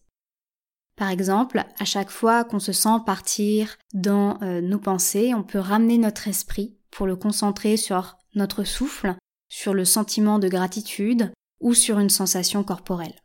Par 0.96 1.10
exemple, 1.10 1.66
à 1.80 1.86
chaque 1.86 2.12
fois 2.12 2.44
qu'on 2.44 2.60
se 2.60 2.72
sent 2.72 3.00
partir 3.06 3.78
dans 3.94 4.42
euh, 4.44 4.62
nos 4.62 4.80
pensées, 4.80 5.34
on 5.34 5.44
peut 5.44 5.60
ramener 5.60 5.98
notre 5.98 6.28
esprit 6.28 6.78
pour 6.92 7.08
le 7.08 7.16
concentrer 7.16 7.78
sur 7.78 8.18
notre 8.36 8.64
souffle, 8.64 9.16
sur 9.50 9.74
le 9.74 9.86
sentiment 9.86 10.38
de 10.38 10.48
gratitude 10.48 11.32
ou 11.60 11.74
sur 11.74 11.98
une 11.98 12.10
sensation 12.10 12.64
corporelle. 12.64 13.16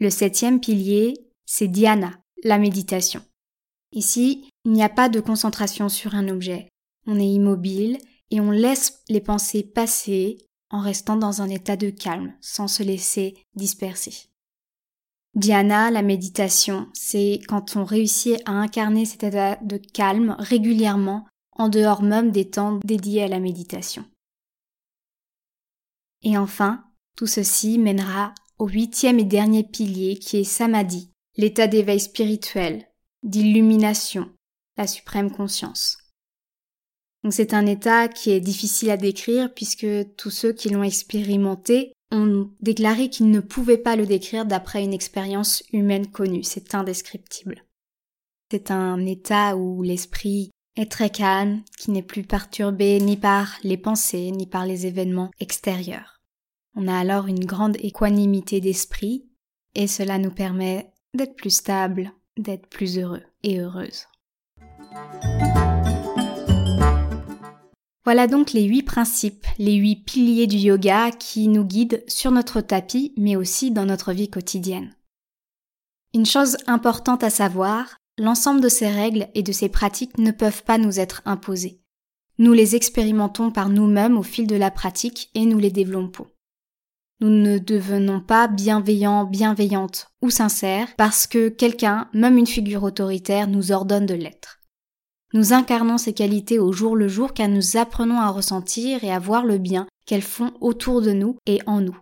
Le 0.00 0.10
septième 0.10 0.60
pilier, 0.60 1.14
c'est 1.46 1.68
dhyana, 1.68 2.12
la 2.42 2.58
méditation. 2.58 3.22
Ici, 3.92 4.48
il 4.64 4.72
n'y 4.72 4.82
a 4.82 4.88
pas 4.88 5.08
de 5.08 5.20
concentration 5.20 5.88
sur 5.88 6.14
un 6.14 6.28
objet. 6.28 6.68
On 7.06 7.18
est 7.18 7.26
immobile 7.26 7.98
et 8.30 8.40
on 8.40 8.50
laisse 8.50 9.02
les 9.08 9.20
pensées 9.20 9.62
passer 9.62 10.38
en 10.70 10.80
restant 10.80 11.16
dans 11.16 11.40
un 11.40 11.48
état 11.48 11.76
de 11.76 11.90
calme, 11.90 12.34
sans 12.40 12.68
se 12.68 12.82
laisser 12.82 13.36
disperser. 13.54 14.28
Dhyana, 15.34 15.90
la 15.90 16.02
méditation, 16.02 16.88
c'est 16.94 17.40
quand 17.48 17.76
on 17.76 17.84
réussit 17.84 18.40
à 18.44 18.52
incarner 18.52 19.04
cet 19.04 19.24
état 19.24 19.56
de 19.56 19.76
calme 19.76 20.36
régulièrement, 20.38 21.26
en 21.52 21.68
dehors 21.68 22.02
même 22.02 22.30
des 22.30 22.48
temps 22.50 22.80
dédiés 22.84 23.24
à 23.24 23.28
la 23.28 23.40
méditation. 23.40 24.04
Et 26.22 26.38
enfin, 26.38 26.84
tout 27.16 27.26
ceci 27.26 27.78
mènera 27.78 28.34
au 28.58 28.68
huitième 28.68 29.18
et 29.18 29.24
dernier 29.24 29.64
pilier 29.64 30.18
qui 30.18 30.38
est 30.38 30.44
samadhi, 30.44 31.10
l'état 31.36 31.66
d'éveil 31.66 32.00
spirituel, 32.00 32.88
d'illumination, 33.22 34.30
la 34.76 34.86
suprême 34.86 35.30
conscience. 35.30 35.98
C'est 37.30 37.52
un 37.52 37.66
état 37.66 38.08
qui 38.08 38.30
est 38.30 38.40
difficile 38.40 38.90
à 38.90 38.96
décrire 38.96 39.52
puisque 39.52 39.86
tous 40.16 40.30
ceux 40.30 40.52
qui 40.52 40.70
l'ont 40.70 40.82
expérimenté 40.82 41.92
ont 42.10 42.50
déclaré 42.60 43.10
qu'ils 43.10 43.30
ne 43.30 43.40
pouvaient 43.40 43.76
pas 43.76 43.96
le 43.96 44.06
décrire 44.06 44.46
d'après 44.46 44.82
une 44.82 44.94
expérience 44.94 45.62
humaine 45.72 46.06
connue. 46.06 46.42
C'est 46.42 46.74
indescriptible. 46.74 47.64
C'est 48.50 48.70
un 48.70 49.04
état 49.04 49.56
où 49.56 49.82
l'esprit 49.82 50.50
est 50.76 50.90
très 50.90 51.10
calme, 51.10 51.62
qui 51.76 51.90
n'est 51.90 52.02
plus 52.02 52.22
perturbé 52.22 53.00
ni 53.00 53.16
par 53.16 53.56
les 53.62 53.76
pensées, 53.76 54.30
ni 54.30 54.46
par 54.46 54.64
les 54.64 54.86
événements 54.86 55.30
extérieurs. 55.40 56.20
On 56.76 56.86
a 56.86 56.96
alors 56.96 57.26
une 57.26 57.44
grande 57.44 57.76
équanimité 57.80 58.60
d'esprit, 58.60 59.28
et 59.74 59.88
cela 59.88 60.18
nous 60.18 60.30
permet 60.30 60.92
d'être 61.14 61.34
plus 61.34 61.50
stable, 61.50 62.12
d'être 62.38 62.68
plus 62.68 62.98
heureux 62.98 63.22
et 63.42 63.60
heureuse. 63.60 64.06
Voilà 68.08 68.26
donc 68.26 68.54
les 68.54 68.62
huit 68.62 68.84
principes, 68.84 69.46
les 69.58 69.74
huit 69.74 69.96
piliers 69.96 70.46
du 70.46 70.56
yoga 70.56 71.10
qui 71.10 71.46
nous 71.46 71.62
guident 71.62 72.02
sur 72.08 72.30
notre 72.30 72.62
tapis, 72.62 73.12
mais 73.18 73.36
aussi 73.36 73.70
dans 73.70 73.84
notre 73.84 74.14
vie 74.14 74.30
quotidienne. 74.30 74.94
Une 76.14 76.24
chose 76.24 76.56
importante 76.66 77.22
à 77.22 77.28
savoir, 77.28 77.98
l'ensemble 78.16 78.62
de 78.62 78.70
ces 78.70 78.88
règles 78.88 79.28
et 79.34 79.42
de 79.42 79.52
ces 79.52 79.68
pratiques 79.68 80.16
ne 80.16 80.30
peuvent 80.30 80.64
pas 80.64 80.78
nous 80.78 80.98
être 80.98 81.20
imposées. 81.26 81.82
Nous 82.38 82.54
les 82.54 82.76
expérimentons 82.76 83.50
par 83.50 83.68
nous-mêmes 83.68 84.16
au 84.16 84.22
fil 84.22 84.46
de 84.46 84.56
la 84.56 84.70
pratique 84.70 85.28
et 85.34 85.44
nous 85.44 85.58
les 85.58 85.70
développons. 85.70 86.28
Nous 87.20 87.28
ne 87.28 87.58
devenons 87.58 88.22
pas 88.22 88.48
bienveillants, 88.48 89.26
bienveillantes 89.26 90.06
ou 90.22 90.30
sincères 90.30 90.88
parce 90.96 91.26
que 91.26 91.50
quelqu'un, 91.50 92.08
même 92.14 92.38
une 92.38 92.46
figure 92.46 92.84
autoritaire, 92.84 93.48
nous 93.48 93.70
ordonne 93.70 94.06
de 94.06 94.14
l'être. 94.14 94.57
Nous 95.34 95.52
incarnons 95.52 95.98
ces 95.98 96.14
qualités 96.14 96.58
au 96.58 96.72
jour 96.72 96.96
le 96.96 97.06
jour 97.06 97.34
car 97.34 97.48
nous 97.48 97.76
apprenons 97.76 98.18
à 98.18 98.30
ressentir 98.30 99.04
et 99.04 99.12
à 99.12 99.18
voir 99.18 99.44
le 99.44 99.58
bien 99.58 99.86
qu'elles 100.06 100.22
font 100.22 100.52
autour 100.60 101.02
de 101.02 101.12
nous 101.12 101.36
et 101.46 101.60
en 101.66 101.82
nous. 101.82 101.98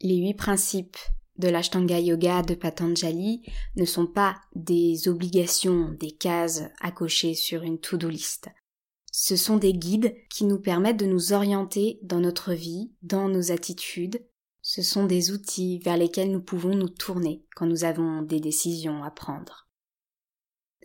Les 0.00 0.16
huit 0.16 0.34
principes 0.34 0.96
de 1.38 1.48
l'Ashtanga 1.48 1.98
Yoga 1.98 2.42
de 2.42 2.54
Patanjali 2.54 3.42
ne 3.76 3.84
sont 3.84 4.06
pas 4.06 4.36
des 4.54 5.08
obligations, 5.08 5.96
des 5.98 6.12
cases 6.12 6.62
à 6.80 6.92
cocher 6.92 7.34
sur 7.34 7.62
une 7.62 7.80
to-do 7.80 8.08
list. 8.08 8.48
Ce 9.10 9.34
sont 9.34 9.56
des 9.56 9.72
guides 9.72 10.14
qui 10.30 10.44
nous 10.44 10.60
permettent 10.60 11.00
de 11.00 11.06
nous 11.06 11.32
orienter 11.32 11.98
dans 12.02 12.20
notre 12.20 12.52
vie, 12.52 12.92
dans 13.02 13.28
nos 13.28 13.50
attitudes. 13.50 14.24
Ce 14.62 14.82
sont 14.82 15.06
des 15.06 15.32
outils 15.32 15.78
vers 15.80 15.96
lesquels 15.96 16.30
nous 16.30 16.42
pouvons 16.42 16.76
nous 16.76 16.88
tourner 16.88 17.44
quand 17.56 17.66
nous 17.66 17.82
avons 17.82 18.22
des 18.22 18.38
décisions 18.38 19.02
à 19.02 19.10
prendre. 19.10 19.67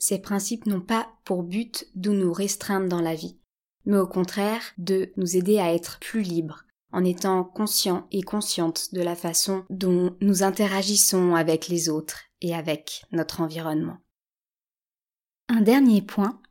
Ces 0.06 0.20
principes 0.20 0.66
n'ont 0.66 0.82
pas 0.82 1.08
pour 1.24 1.44
but 1.44 1.88
de 1.96 2.12
nous 2.12 2.34
restreindre 2.34 2.90
dans 2.90 3.00
la 3.00 3.16
vie, 3.16 3.40
mais 3.86 3.96
au 3.96 4.06
contraire 4.06 4.62
de 4.78 5.14
nous 5.16 5.38
aider 5.38 5.60
à 5.60 5.74
être 5.74 5.98
plus 6.02 6.24
libres, 6.24 6.66
en 6.92 7.06
étant 7.06 7.46
conscients 7.46 8.06
et 8.12 8.22
conscientes 8.22 8.94
de 8.94 9.00
la 9.00 9.16
façon 9.16 9.64
dont 9.70 10.18
nous 10.20 10.44
interagissons 10.44 11.36
avec 11.36 11.70
les 11.70 11.88
autres 11.88 12.20
et 12.42 12.54
avec 12.54 13.06
notre 13.14 13.40
environnement. 13.40 13.96
Un 15.48 15.62
dernier 15.62 16.02
point 16.02 16.42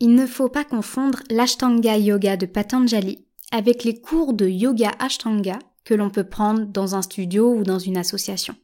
il 0.00 0.14
ne 0.14 0.26
faut 0.26 0.48
pas 0.48 0.64
confondre 0.64 1.22
l'Ashtanga 1.28 1.98
Yoga 1.98 2.38
de 2.38 2.46
Patanjali 2.46 3.26
avec 3.50 3.84
les 3.84 4.00
cours 4.00 4.32
de 4.32 4.48
Yoga 4.48 4.90
Ashtanga 4.98 5.58
que 5.84 5.92
l'on 5.92 6.08
peut 6.08 6.26
prendre 6.26 6.64
dans 6.64 6.94
un 6.94 7.02
studio 7.02 7.52
ou 7.52 7.62
dans 7.62 7.78
une 7.78 7.98
association. 7.98 8.56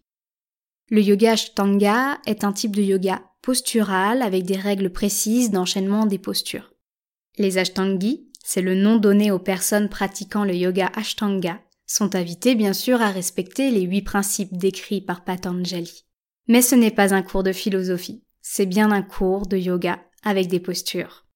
Le 0.88 1.02
Yoga 1.02 1.32
Ashtanga 1.32 2.18
est 2.24 2.44
un 2.44 2.54
type 2.54 2.74
de 2.74 2.80
yoga 2.80 3.27
postural 3.42 4.22
avec 4.22 4.44
des 4.44 4.56
règles 4.56 4.90
précises 4.90 5.50
d'enchaînement 5.50 6.06
des 6.06 6.18
postures. 6.18 6.72
Les 7.38 7.58
Ashtangis, 7.58 8.28
c'est 8.44 8.62
le 8.62 8.74
nom 8.74 8.96
donné 8.96 9.30
aux 9.30 9.38
personnes 9.38 9.88
pratiquant 9.88 10.44
le 10.44 10.54
yoga 10.54 10.90
Ashtanga, 10.94 11.60
sont 11.86 12.14
invités 12.14 12.54
bien 12.54 12.72
sûr 12.72 13.00
à 13.00 13.10
respecter 13.10 13.70
les 13.70 13.82
huit 13.82 14.02
principes 14.02 14.56
décrits 14.56 15.00
par 15.00 15.24
Patanjali. 15.24 16.04
Mais 16.46 16.62
ce 16.62 16.74
n'est 16.74 16.90
pas 16.90 17.14
un 17.14 17.22
cours 17.22 17.42
de 17.42 17.52
philosophie, 17.52 18.22
c'est 18.42 18.66
bien 18.66 18.90
un 18.90 19.02
cours 19.02 19.46
de 19.46 19.56
yoga 19.56 19.98
avec 20.22 20.48
des 20.48 20.60
postures. 20.60 21.26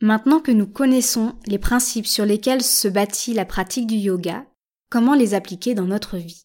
Maintenant 0.00 0.40
que 0.40 0.52
nous 0.52 0.66
connaissons 0.66 1.32
les 1.46 1.58
principes 1.58 2.06
sur 2.06 2.26
lesquels 2.26 2.62
se 2.62 2.88
bâtit 2.88 3.32
la 3.32 3.46
pratique 3.46 3.86
du 3.86 3.94
yoga, 3.94 4.44
comment 4.90 5.14
les 5.14 5.32
appliquer 5.32 5.74
dans 5.74 5.86
notre 5.86 6.18
vie? 6.18 6.44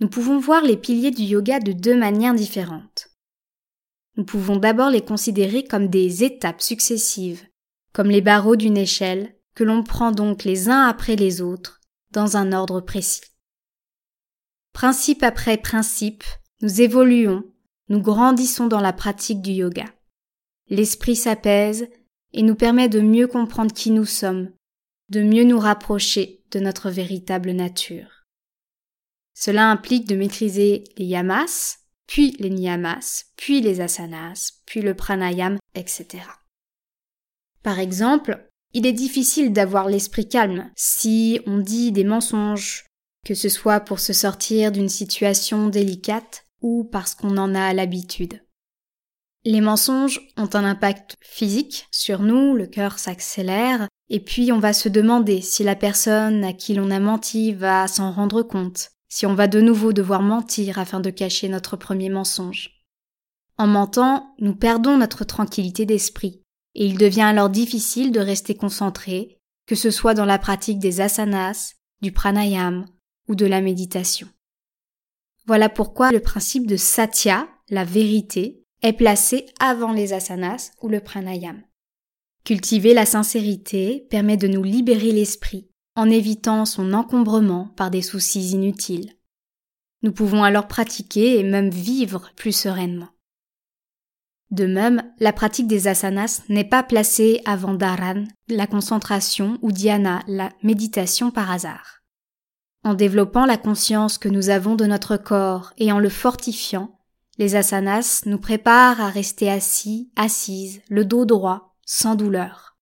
Nous 0.00 0.08
pouvons 0.08 0.38
voir 0.38 0.62
les 0.62 0.78
piliers 0.78 1.10
du 1.10 1.22
yoga 1.22 1.60
de 1.60 1.72
deux 1.72 1.96
manières 1.96 2.34
différentes. 2.34 3.08
Nous 4.16 4.24
pouvons 4.24 4.56
d'abord 4.56 4.90
les 4.90 5.04
considérer 5.04 5.64
comme 5.64 5.88
des 5.88 6.24
étapes 6.24 6.62
successives, 6.62 7.46
comme 7.92 8.08
les 8.08 8.22
barreaux 8.22 8.56
d'une 8.56 8.78
échelle, 8.78 9.36
que 9.54 9.64
l'on 9.64 9.82
prend 9.82 10.10
donc 10.10 10.44
les 10.44 10.70
uns 10.70 10.86
après 10.86 11.16
les 11.16 11.42
autres, 11.42 11.80
dans 12.12 12.36
un 12.36 12.52
ordre 12.52 12.80
précis. 12.80 13.20
Principe 14.72 15.22
après 15.22 15.58
principe, 15.58 16.24
nous 16.62 16.80
évoluons, 16.80 17.44
nous 17.88 18.00
grandissons 18.00 18.68
dans 18.68 18.80
la 18.80 18.92
pratique 18.92 19.42
du 19.42 19.50
yoga. 19.50 19.84
L'esprit 20.68 21.16
s'apaise 21.16 21.88
et 22.32 22.42
nous 22.42 22.54
permet 22.54 22.88
de 22.88 23.00
mieux 23.00 23.26
comprendre 23.26 23.74
qui 23.74 23.90
nous 23.90 24.06
sommes, 24.06 24.50
de 25.08 25.22
mieux 25.22 25.44
nous 25.44 25.58
rapprocher 25.58 26.42
de 26.52 26.60
notre 26.60 26.88
véritable 26.88 27.50
nature. 27.50 28.19
Cela 29.40 29.70
implique 29.70 30.06
de 30.06 30.16
maîtriser 30.16 30.84
les 30.98 31.06
yamas, 31.06 31.78
puis 32.06 32.36
les 32.40 32.50
niyamas, 32.50 33.24
puis 33.36 33.62
les 33.62 33.80
asanas, 33.80 34.60
puis 34.66 34.82
le 34.82 34.92
pranayam, 34.92 35.56
etc. 35.74 36.24
Par 37.62 37.78
exemple, 37.78 38.50
il 38.74 38.84
est 38.84 38.92
difficile 38.92 39.54
d'avoir 39.54 39.88
l'esprit 39.88 40.28
calme 40.28 40.70
si 40.76 41.40
on 41.46 41.56
dit 41.56 41.90
des 41.90 42.04
mensonges, 42.04 42.84
que 43.24 43.32
ce 43.32 43.48
soit 43.48 43.80
pour 43.80 43.98
se 43.98 44.12
sortir 44.12 44.72
d'une 44.72 44.90
situation 44.90 45.68
délicate 45.68 46.44
ou 46.60 46.84
parce 46.84 47.14
qu'on 47.14 47.38
en 47.38 47.54
a 47.54 47.72
l'habitude. 47.72 48.44
Les 49.46 49.62
mensonges 49.62 50.20
ont 50.36 50.50
un 50.52 50.64
impact 50.64 51.14
physique 51.22 51.88
sur 51.90 52.20
nous, 52.20 52.54
le 52.54 52.66
cœur 52.66 52.98
s'accélère, 52.98 53.88
et 54.10 54.20
puis 54.20 54.52
on 54.52 54.58
va 54.58 54.74
se 54.74 54.90
demander 54.90 55.40
si 55.40 55.64
la 55.64 55.76
personne 55.76 56.44
à 56.44 56.52
qui 56.52 56.74
l'on 56.74 56.90
a 56.90 57.00
menti 57.00 57.54
va 57.54 57.88
s'en 57.88 58.12
rendre 58.12 58.42
compte, 58.42 58.90
si 59.10 59.26
on 59.26 59.34
va 59.34 59.48
de 59.48 59.60
nouveau 59.60 59.92
devoir 59.92 60.22
mentir 60.22 60.78
afin 60.78 61.00
de 61.00 61.10
cacher 61.10 61.48
notre 61.48 61.76
premier 61.76 62.08
mensonge. 62.08 62.82
En 63.58 63.66
mentant, 63.66 64.34
nous 64.38 64.54
perdons 64.54 64.96
notre 64.96 65.24
tranquillité 65.24 65.84
d'esprit, 65.84 66.42
et 66.74 66.86
il 66.86 66.96
devient 66.96 67.22
alors 67.22 67.50
difficile 67.50 68.12
de 68.12 68.20
rester 68.20 68.54
concentré, 68.54 69.38
que 69.66 69.74
ce 69.74 69.90
soit 69.90 70.14
dans 70.14 70.24
la 70.24 70.38
pratique 70.38 70.78
des 70.78 71.00
asanas, 71.00 71.74
du 72.00 72.12
pranayam 72.12 72.86
ou 73.28 73.34
de 73.34 73.44
la 73.44 73.60
méditation. 73.60 74.28
Voilà 75.46 75.68
pourquoi 75.68 76.12
le 76.12 76.20
principe 76.20 76.66
de 76.66 76.76
satya, 76.76 77.48
la 77.68 77.84
vérité, 77.84 78.62
est 78.82 78.92
placé 78.92 79.46
avant 79.58 79.92
les 79.92 80.12
asanas 80.12 80.70
ou 80.80 80.88
le 80.88 81.00
pranayam. 81.00 81.62
Cultiver 82.44 82.94
la 82.94 83.04
sincérité 83.04 84.06
permet 84.08 84.36
de 84.36 84.48
nous 84.48 84.62
libérer 84.62 85.12
l'esprit 85.12 85.69
en 86.00 86.08
évitant 86.08 86.64
son 86.64 86.94
encombrement 86.94 87.74
par 87.76 87.90
des 87.90 88.00
soucis 88.00 88.52
inutiles. 88.52 89.12
Nous 90.02 90.12
pouvons 90.12 90.42
alors 90.42 90.66
pratiquer 90.66 91.38
et 91.38 91.42
même 91.42 91.68
vivre 91.68 92.30
plus 92.36 92.56
sereinement. 92.56 93.10
De 94.50 94.64
même, 94.64 95.02
la 95.18 95.34
pratique 95.34 95.66
des 95.66 95.88
asanas 95.88 96.40
n'est 96.48 96.64
pas 96.64 96.82
placée 96.82 97.42
avant 97.44 97.74
dharan, 97.74 98.24
la 98.48 98.66
concentration, 98.66 99.58
ou 99.60 99.72
dhyana, 99.72 100.22
la 100.26 100.48
méditation 100.62 101.30
par 101.30 101.50
hasard. 101.50 102.00
En 102.82 102.94
développant 102.94 103.44
la 103.44 103.58
conscience 103.58 104.16
que 104.16 104.30
nous 104.30 104.48
avons 104.48 104.76
de 104.76 104.86
notre 104.86 105.18
corps 105.18 105.74
et 105.76 105.92
en 105.92 105.98
le 105.98 106.08
fortifiant, 106.08 106.98
les 107.36 107.56
asanas 107.56 108.22
nous 108.24 108.38
préparent 108.38 109.02
à 109.02 109.10
rester 109.10 109.50
assis, 109.50 110.10
assises, 110.16 110.80
le 110.88 111.04
dos 111.04 111.26
droit, 111.26 111.76
sans 111.84 112.14
douleur. 112.14 112.78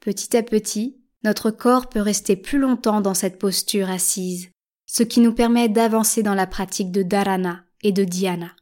Petit 0.00 0.34
à 0.38 0.42
petit, 0.42 0.99
notre 1.22 1.50
corps 1.50 1.88
peut 1.88 2.00
rester 2.00 2.36
plus 2.36 2.58
longtemps 2.58 3.00
dans 3.00 3.14
cette 3.14 3.38
posture 3.38 3.90
assise, 3.90 4.50
ce 4.86 5.02
qui 5.02 5.20
nous 5.20 5.34
permet 5.34 5.68
d'avancer 5.68 6.22
dans 6.22 6.34
la 6.34 6.46
pratique 6.46 6.90
de 6.90 7.02
dharana 7.02 7.64
et 7.82 7.92
de 7.92 8.04
dhyana. 8.04 8.52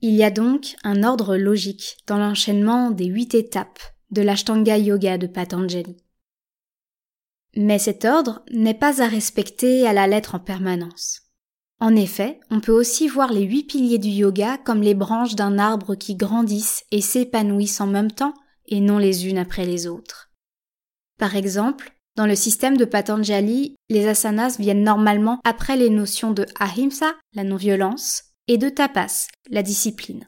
Il 0.00 0.14
y 0.14 0.22
a 0.22 0.30
donc 0.30 0.76
un 0.84 1.02
ordre 1.02 1.36
logique 1.36 1.96
dans 2.06 2.18
l'enchaînement 2.18 2.90
des 2.90 3.06
huit 3.06 3.34
étapes 3.34 3.80
de 4.10 4.22
l'Ashtanga 4.22 4.78
Yoga 4.78 5.18
de 5.18 5.26
Patanjali. 5.26 5.96
Mais 7.56 7.78
cet 7.78 8.04
ordre 8.04 8.44
n'est 8.52 8.74
pas 8.74 9.02
à 9.02 9.08
respecter 9.08 9.86
à 9.86 9.92
la 9.92 10.06
lettre 10.06 10.36
en 10.36 10.38
permanence. 10.38 11.22
En 11.80 11.94
effet, 11.96 12.40
on 12.50 12.60
peut 12.60 12.72
aussi 12.72 13.08
voir 13.08 13.32
les 13.32 13.42
huit 13.42 13.64
piliers 13.64 13.98
du 13.98 14.08
yoga 14.08 14.58
comme 14.58 14.82
les 14.82 14.94
branches 14.94 15.34
d'un 15.34 15.58
arbre 15.58 15.94
qui 15.94 16.14
grandissent 16.14 16.84
et 16.90 17.00
s'épanouissent 17.00 17.80
en 17.80 17.86
même 17.86 18.10
temps 18.10 18.34
et 18.66 18.80
non 18.80 18.98
les 18.98 19.28
unes 19.28 19.38
après 19.38 19.64
les 19.64 19.86
autres. 19.86 20.27
Par 21.18 21.36
exemple, 21.36 21.92
dans 22.16 22.26
le 22.26 22.34
système 22.34 22.76
de 22.76 22.84
Patanjali, 22.84 23.76
les 23.90 24.08
asanas 24.08 24.56
viennent 24.58 24.82
normalement 24.82 25.40
après 25.44 25.76
les 25.76 25.90
notions 25.90 26.32
de 26.32 26.46
ahimsa, 26.58 27.14
la 27.34 27.44
non-violence, 27.44 28.24
et 28.48 28.58
de 28.58 28.68
tapas, 28.68 29.28
la 29.50 29.62
discipline. 29.62 30.24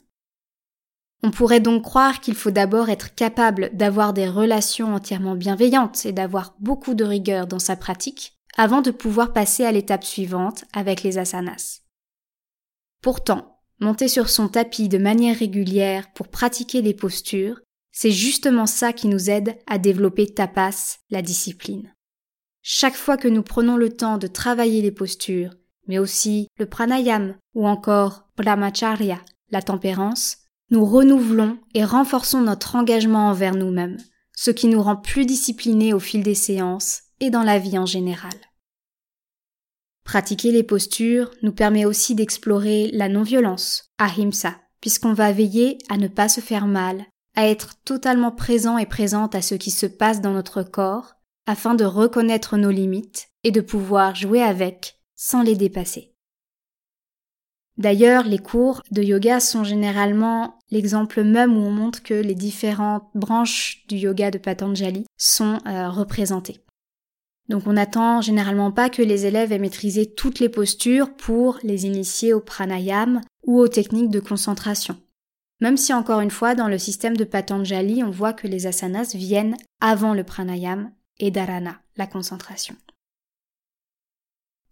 On 1.22 1.30
pourrait 1.30 1.60
donc 1.60 1.82
croire 1.82 2.20
qu'il 2.20 2.34
faut 2.34 2.50
d'abord 2.50 2.88
être 2.88 3.14
capable 3.14 3.70
d'avoir 3.74 4.12
des 4.12 4.28
relations 4.28 4.94
entièrement 4.94 5.34
bienveillantes 5.34 6.06
et 6.06 6.12
d'avoir 6.12 6.54
beaucoup 6.60 6.94
de 6.94 7.04
rigueur 7.04 7.46
dans 7.46 7.58
sa 7.58 7.76
pratique 7.76 8.36
avant 8.56 8.80
de 8.80 8.90
pouvoir 8.90 9.32
passer 9.32 9.64
à 9.64 9.72
l'étape 9.72 10.04
suivante 10.04 10.64
avec 10.72 11.02
les 11.02 11.18
asanas. 11.18 11.80
Pourtant, 13.02 13.60
monter 13.80 14.08
sur 14.08 14.28
son 14.28 14.48
tapis 14.48 14.88
de 14.88 14.98
manière 14.98 15.38
régulière 15.38 16.12
pour 16.12 16.28
pratiquer 16.28 16.82
les 16.82 16.94
postures, 16.94 17.60
c'est 17.92 18.10
justement 18.10 18.66
ça 18.66 18.92
qui 18.92 19.08
nous 19.08 19.30
aide 19.30 19.56
à 19.66 19.78
développer 19.78 20.26
tapas, 20.26 20.98
la 21.10 21.22
discipline. 21.22 21.94
Chaque 22.62 22.96
fois 22.96 23.16
que 23.16 23.28
nous 23.28 23.42
prenons 23.42 23.76
le 23.76 23.90
temps 23.90 24.18
de 24.18 24.26
travailler 24.26 24.82
les 24.82 24.92
postures, 24.92 25.54
mais 25.86 25.98
aussi 25.98 26.48
le 26.58 26.66
pranayam 26.66 27.34
ou 27.54 27.66
encore 27.66 28.28
brahmacharya, 28.36 29.20
la 29.50 29.62
tempérance, 29.62 30.38
nous 30.70 30.84
renouvelons 30.84 31.58
et 31.74 31.84
renforçons 31.84 32.42
notre 32.42 32.76
engagement 32.76 33.28
envers 33.28 33.56
nous-mêmes, 33.56 33.98
ce 34.36 34.50
qui 34.50 34.68
nous 34.68 34.82
rend 34.82 34.96
plus 34.96 35.26
disciplinés 35.26 35.92
au 35.92 35.98
fil 35.98 36.22
des 36.22 36.34
séances 36.34 37.02
et 37.18 37.30
dans 37.30 37.42
la 37.42 37.58
vie 37.58 37.78
en 37.78 37.86
général. 37.86 38.32
Pratiquer 40.04 40.52
les 40.52 40.62
postures 40.62 41.30
nous 41.42 41.52
permet 41.52 41.84
aussi 41.84 42.14
d'explorer 42.14 42.90
la 42.92 43.08
non-violence, 43.08 43.90
ahimsa, 43.98 44.60
puisqu'on 44.80 45.12
va 45.12 45.32
veiller 45.32 45.78
à 45.88 45.96
ne 45.96 46.08
pas 46.08 46.28
se 46.28 46.40
faire 46.40 46.66
mal, 46.66 47.04
à 47.40 47.48
être 47.48 47.82
totalement 47.86 48.32
présent 48.32 48.76
et 48.76 48.84
présente 48.84 49.34
à 49.34 49.40
ce 49.40 49.54
qui 49.54 49.70
se 49.70 49.86
passe 49.86 50.20
dans 50.20 50.32
notre 50.32 50.62
corps, 50.62 51.14
afin 51.46 51.74
de 51.74 51.86
reconnaître 51.86 52.58
nos 52.58 52.70
limites 52.70 53.28
et 53.44 53.50
de 53.50 53.62
pouvoir 53.62 54.14
jouer 54.14 54.42
avec 54.42 54.98
sans 55.16 55.40
les 55.42 55.56
dépasser. 55.56 56.12
D'ailleurs, 57.78 58.24
les 58.24 58.38
cours 58.38 58.82
de 58.90 59.02
yoga 59.02 59.40
sont 59.40 59.64
généralement 59.64 60.58
l'exemple 60.70 61.24
même 61.24 61.56
où 61.56 61.60
on 61.60 61.70
montre 61.70 62.02
que 62.02 62.12
les 62.12 62.34
différentes 62.34 63.08
branches 63.14 63.86
du 63.88 63.96
yoga 63.96 64.30
de 64.30 64.36
Patanjali 64.36 65.06
sont 65.16 65.60
euh, 65.66 65.88
représentées. 65.88 66.60
Donc 67.48 67.66
on 67.66 67.72
n'attend 67.72 68.20
généralement 68.20 68.70
pas 68.70 68.90
que 68.90 69.00
les 69.00 69.24
élèves 69.24 69.50
aient 69.50 69.58
maîtrisé 69.58 70.12
toutes 70.12 70.40
les 70.40 70.50
postures 70.50 71.16
pour 71.16 71.58
les 71.62 71.86
initier 71.86 72.34
au 72.34 72.40
pranayam 72.40 73.22
ou 73.46 73.58
aux 73.58 73.68
techniques 73.68 74.10
de 74.10 74.20
concentration. 74.20 74.98
Même 75.60 75.76
si 75.76 75.92
encore 75.92 76.20
une 76.20 76.30
fois 76.30 76.54
dans 76.54 76.68
le 76.68 76.78
système 76.78 77.16
de 77.16 77.24
Patanjali 77.24 78.02
on 78.02 78.10
voit 78.10 78.32
que 78.32 78.46
les 78.46 78.66
asanas 78.66 79.12
viennent 79.14 79.56
avant 79.80 80.14
le 80.14 80.24
pranayam 80.24 80.90
et 81.18 81.30
dharana, 81.30 81.80
la 81.96 82.06
concentration. 82.06 82.76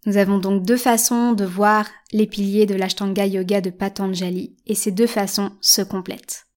Nous 0.05 0.17
avons 0.17 0.39
donc 0.39 0.65
deux 0.65 0.77
façons 0.77 1.33
de 1.33 1.45
voir 1.45 1.87
les 2.11 2.25
piliers 2.25 2.65
de 2.65 2.75
l'Ashtanga 2.75 3.25
Yoga 3.25 3.61
de 3.61 3.69
Patanjali 3.69 4.55
et 4.65 4.75
ces 4.75 4.91
deux 4.91 5.07
façons 5.07 5.51
se 5.61 5.81
complètent. 5.81 6.47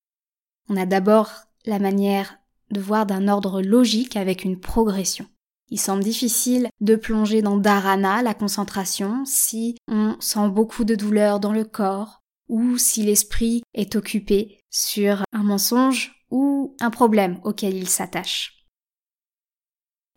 On 0.68 0.76
a 0.76 0.86
d'abord 0.86 1.30
la 1.66 1.78
manière 1.78 2.38
de 2.70 2.80
voir 2.80 3.04
d'un 3.04 3.28
ordre 3.28 3.60
logique 3.60 4.16
avec 4.16 4.44
une 4.44 4.58
progression. 4.58 5.26
Il 5.68 5.80
semble 5.80 6.04
difficile 6.04 6.68
de 6.80 6.96
plonger 6.96 7.42
dans 7.42 7.56
dharana, 7.56 8.22
la 8.22 8.34
concentration, 8.34 9.24
si 9.24 9.76
on 9.88 10.16
sent 10.20 10.48
beaucoup 10.48 10.84
de 10.84 10.94
douleur 10.94 11.40
dans 11.40 11.52
le 11.52 11.64
corps 11.64 12.21
ou 12.48 12.78
si 12.78 13.02
l'esprit 13.02 13.62
est 13.74 13.96
occupé 13.96 14.60
sur 14.70 15.24
un 15.32 15.42
mensonge 15.42 16.24
ou 16.30 16.76
un 16.80 16.90
problème 16.90 17.40
auquel 17.44 17.74
il 17.76 17.88
s'attache. 17.88 18.66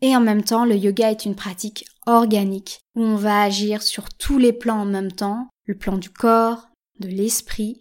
Et 0.02 0.14
en 0.14 0.20
même 0.20 0.44
temps, 0.44 0.64
le 0.64 0.76
yoga 0.76 1.10
est 1.10 1.24
une 1.24 1.36
pratique 1.36 1.86
organique 2.06 2.80
où 2.94 3.02
on 3.02 3.16
va 3.16 3.42
agir 3.42 3.82
sur 3.82 4.08
tous 4.10 4.38
les 4.38 4.52
plans 4.52 4.80
en 4.80 4.84
même 4.84 5.12
temps, 5.12 5.48
le 5.64 5.76
plan 5.76 5.96
du 5.96 6.10
corps, 6.10 6.68
de 7.00 7.08
l'esprit. 7.08 7.80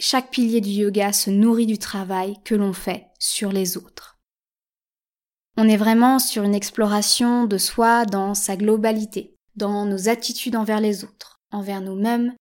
Chaque 0.00 0.30
pilier 0.30 0.60
du 0.60 0.70
yoga 0.70 1.12
se 1.12 1.30
nourrit 1.30 1.66
du 1.66 1.78
travail 1.78 2.36
que 2.44 2.54
l'on 2.54 2.72
fait 2.72 3.08
sur 3.18 3.52
les 3.52 3.76
autres. 3.76 4.18
On 5.56 5.68
est 5.68 5.76
vraiment 5.76 6.18
sur 6.18 6.42
une 6.42 6.54
exploration 6.54 7.44
de 7.46 7.58
soi 7.58 8.06
dans 8.06 8.34
sa 8.34 8.56
globalité, 8.56 9.36
dans 9.54 9.86
nos 9.86 10.08
attitudes 10.08 10.56
envers 10.56 10.80
les 10.80 11.04
autres, 11.04 11.40
envers 11.52 11.80
nous-mêmes. 11.80 12.34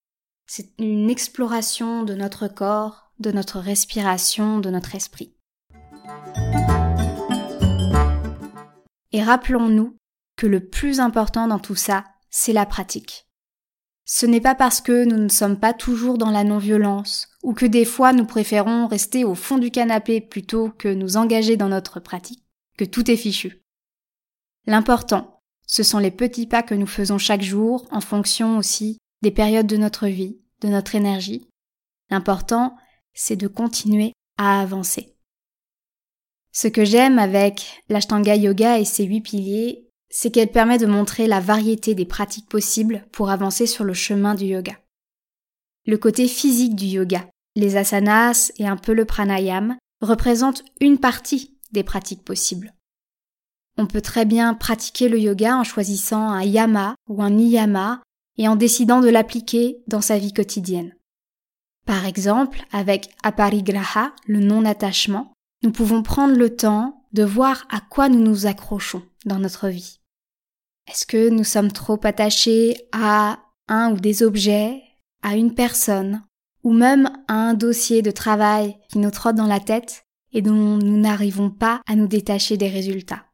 C'est 0.55 0.69
une 0.77 1.09
exploration 1.09 2.03
de 2.03 2.13
notre 2.13 2.47
corps, 2.47 3.11
de 3.17 3.31
notre 3.31 3.57
respiration, 3.57 4.59
de 4.59 4.69
notre 4.69 4.93
esprit. 4.93 5.33
Et 9.11 9.23
rappelons-nous 9.23 9.97
que 10.35 10.45
le 10.45 10.59
plus 10.59 10.99
important 10.99 11.47
dans 11.47 11.57
tout 11.57 11.73
ça, 11.73 12.03
c'est 12.29 12.53
la 12.53 12.67
pratique. 12.67 13.25
Ce 14.05 14.27
n'est 14.27 14.41
pas 14.41 14.53
parce 14.53 14.79
que 14.79 15.05
nous 15.05 15.17
ne 15.17 15.27
sommes 15.27 15.59
pas 15.59 15.73
toujours 15.73 16.19
dans 16.19 16.29
la 16.29 16.43
non-violence, 16.43 17.29
ou 17.41 17.55
que 17.55 17.65
des 17.65 17.83
fois 17.83 18.13
nous 18.13 18.27
préférons 18.27 18.85
rester 18.85 19.23
au 19.23 19.33
fond 19.33 19.57
du 19.57 19.71
canapé 19.71 20.21
plutôt 20.21 20.69
que 20.69 20.93
nous 20.93 21.17
engager 21.17 21.57
dans 21.57 21.69
notre 21.69 21.99
pratique, 21.99 22.45
que 22.77 22.85
tout 22.85 23.09
est 23.09 23.17
fichu. 23.17 23.63
L'important, 24.67 25.39
ce 25.65 25.81
sont 25.81 25.97
les 25.97 26.11
petits 26.11 26.45
pas 26.45 26.61
que 26.61 26.75
nous 26.75 26.85
faisons 26.85 27.17
chaque 27.17 27.41
jour 27.41 27.87
en 27.89 28.01
fonction 28.01 28.59
aussi 28.59 28.99
des 29.23 29.31
périodes 29.31 29.65
de 29.65 29.77
notre 29.77 30.07
vie, 30.07 30.42
notre 30.67 30.95
énergie. 30.95 31.47
L'important, 32.09 32.75
c'est 33.13 33.35
de 33.35 33.47
continuer 33.47 34.13
à 34.37 34.61
avancer. 34.61 35.15
Ce 36.51 36.67
que 36.67 36.85
j'aime 36.85 37.17
avec 37.17 37.81
l'Ashtanga 37.89 38.35
Yoga 38.35 38.79
et 38.79 38.85
ses 38.85 39.05
huit 39.05 39.21
piliers, 39.21 39.89
c'est 40.09 40.29
qu'elle 40.29 40.51
permet 40.51 40.77
de 40.77 40.85
montrer 40.85 41.25
la 41.25 41.39
variété 41.39 41.95
des 41.95 42.05
pratiques 42.05 42.47
possibles 42.47 43.03
pour 43.11 43.31
avancer 43.31 43.65
sur 43.65 43.83
le 43.83 43.95
chemin 43.95 44.35
du 44.35 44.45
yoga. 44.45 44.77
Le 45.87 45.97
côté 45.97 46.27
physique 46.27 46.75
du 46.75 46.85
yoga, 46.85 47.27
les 47.55 47.77
asanas 47.77 48.51
et 48.57 48.67
un 48.67 48.77
peu 48.77 48.93
le 48.93 49.05
pranayam, 49.05 49.75
représentent 50.01 50.63
une 50.79 50.99
partie 50.99 51.57
des 51.71 51.83
pratiques 51.83 52.23
possibles. 52.23 52.73
On 53.77 53.87
peut 53.87 54.01
très 54.01 54.25
bien 54.25 54.53
pratiquer 54.53 55.09
le 55.09 55.19
yoga 55.19 55.57
en 55.57 55.63
choisissant 55.63 56.29
un 56.29 56.43
yama 56.43 56.93
ou 57.09 57.23
un 57.23 57.31
niyama 57.31 58.03
et 58.37 58.47
en 58.47 58.55
décidant 58.55 59.01
de 59.01 59.09
l'appliquer 59.09 59.81
dans 59.87 60.01
sa 60.01 60.17
vie 60.17 60.33
quotidienne. 60.33 60.95
Par 61.85 62.05
exemple, 62.05 62.63
avec 62.71 63.09
aparigraha, 63.23 64.13
le 64.25 64.39
non-attachement, 64.39 65.33
nous 65.63 65.71
pouvons 65.71 66.03
prendre 66.03 66.35
le 66.35 66.55
temps 66.55 67.05
de 67.11 67.23
voir 67.23 67.65
à 67.69 67.79
quoi 67.79 68.09
nous 68.09 68.21
nous 68.21 68.45
accrochons 68.45 69.03
dans 69.25 69.39
notre 69.39 69.69
vie. 69.69 69.99
Est-ce 70.89 71.05
que 71.05 71.29
nous 71.29 71.43
sommes 71.43 71.71
trop 71.71 71.99
attachés 72.03 72.75
à 72.91 73.39
un 73.67 73.91
ou 73.93 73.99
des 73.99 74.23
objets, 74.23 74.81
à 75.21 75.35
une 75.35 75.53
personne, 75.53 76.23
ou 76.63 76.73
même 76.73 77.09
à 77.27 77.35
un 77.35 77.53
dossier 77.53 78.01
de 78.01 78.11
travail 78.11 78.77
qui 78.89 78.99
nous 78.99 79.11
trotte 79.11 79.35
dans 79.35 79.47
la 79.47 79.59
tête 79.59 80.05
et 80.31 80.41
dont 80.41 80.77
nous 80.77 80.97
n'arrivons 80.97 81.49
pas 81.49 81.81
à 81.85 81.95
nous 81.95 82.07
détacher 82.07 82.57
des 82.57 82.69
résultats? 82.69 83.25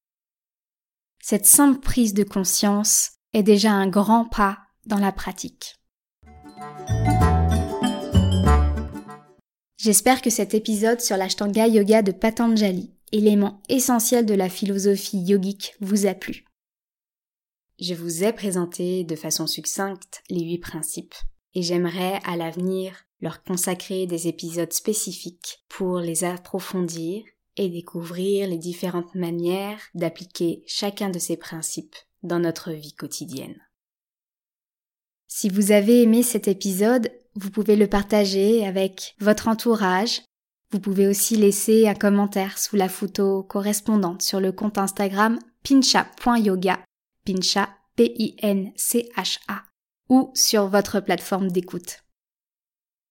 Cette 1.21 1.45
simple 1.45 1.79
prise 1.79 2.13
de 2.13 2.23
conscience 2.23 3.11
est 3.33 3.43
déjà 3.43 3.71
un 3.71 3.87
grand 3.87 4.25
pas 4.25 4.59
dans 4.89 4.97
la 4.97 5.11
pratique. 5.11 5.75
J'espère 9.77 10.21
que 10.21 10.29
cet 10.29 10.53
épisode 10.53 10.99
sur 10.99 11.15
l'Ashtanga 11.15 11.67
Yoga 11.67 12.01
de 12.01 12.11
Patanjali, 12.11 12.91
élément 13.13 13.61
essentiel 13.69 14.25
de 14.25 14.33
la 14.33 14.49
philosophie 14.49 15.21
yogique, 15.21 15.75
vous 15.79 16.05
a 16.05 16.13
plu. 16.13 16.43
Je 17.79 17.93
vous 17.93 18.25
ai 18.25 18.33
présenté 18.33 19.05
de 19.05 19.15
façon 19.15 19.47
succincte 19.47 20.21
les 20.29 20.43
huit 20.43 20.57
principes, 20.57 21.15
et 21.53 21.61
j'aimerais 21.61 22.19
à 22.25 22.35
l'avenir 22.35 23.05
leur 23.21 23.43
consacrer 23.43 24.05
des 24.05 24.27
épisodes 24.27 24.73
spécifiques 24.73 25.63
pour 25.69 25.99
les 25.99 26.23
approfondir 26.23 27.23
et 27.55 27.69
découvrir 27.69 28.47
les 28.47 28.57
différentes 28.57 29.15
manières 29.15 29.81
d'appliquer 29.93 30.63
chacun 30.65 31.09
de 31.09 31.19
ces 31.19 31.37
principes 31.37 31.95
dans 32.23 32.39
notre 32.39 32.71
vie 32.71 32.93
quotidienne. 32.93 33.61
Si 35.31 35.47
vous 35.47 35.71
avez 35.71 36.01
aimé 36.01 36.23
cet 36.23 36.47
épisode, 36.47 37.11
vous 37.35 37.51
pouvez 37.51 37.75
le 37.75 37.87
partager 37.87 38.65
avec 38.67 39.15
votre 39.19 39.47
entourage. 39.47 40.23
Vous 40.71 40.79
pouvez 40.79 41.07
aussi 41.07 41.35
laisser 41.35 41.87
un 41.87 41.93
commentaire 41.93 42.57
sous 42.57 42.75
la 42.75 42.89
photo 42.89 43.43
correspondante 43.43 44.23
sur 44.23 44.39
le 44.39 44.51
compte 44.51 44.79
Instagram 44.79 45.39
pincha.yoga, 45.63 46.79
pincha 47.25 47.69
P-I-N-C-H-A, 47.95 49.63
ou 50.09 50.31
sur 50.33 50.67
votre 50.67 50.99
plateforme 50.99 51.51
d'écoute. 51.51 51.99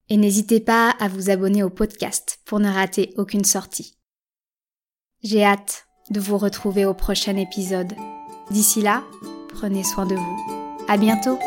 Et 0.09 0.17
n'hésitez 0.17 0.61
pas 0.61 0.91
à 0.99 1.09
vous 1.09 1.31
abonner 1.31 1.63
au 1.63 1.71
podcast 1.71 2.41
pour 2.47 2.59
ne 2.59 2.71
rater 2.71 3.15
aucune 3.17 3.45
sortie. 3.45 3.97
J'ai 5.23 5.45
hâte 5.45 5.87
de 6.11 6.21
vous 6.21 6.39
retrouver 6.39 6.85
au 6.85 6.95
prochain 6.95 7.37
épisode. 7.37 7.95
D'ici 8.51 8.83
là, 8.83 9.05
prenez 9.51 9.85
soin 9.85 10.07
de 10.07 10.15
vous. 10.15 10.85
À 10.89 10.97
bientôt! 10.97 11.39